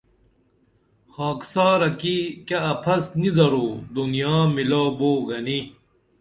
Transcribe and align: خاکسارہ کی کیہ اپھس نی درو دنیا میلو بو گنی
خاکسارہ 1.13 1.89
کی 1.99 2.17
کیہ 2.47 2.59
اپھس 2.71 3.03
نی 3.19 3.29
درو 3.37 3.67
دنیا 3.95 4.35
میلو 4.53 4.85
بو 4.97 5.11
گنی 5.27 5.59